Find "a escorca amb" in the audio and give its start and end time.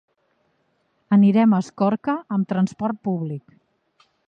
1.53-2.49